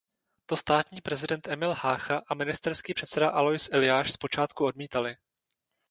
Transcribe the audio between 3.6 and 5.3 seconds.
Eliáš zpočátku odmítali.